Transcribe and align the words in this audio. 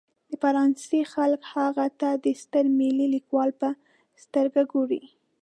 د 0.29 0.31
فرانسې 0.41 0.99
خلک 1.13 1.41
هغه 1.55 1.85
ته 1.99 2.09
د 2.23 2.25
ستر 2.41 2.65
ملي 2.77 3.07
لیکوال 3.15 3.49
په 3.59 3.69
سترګه 4.23 4.61
ګوري. 4.73 5.03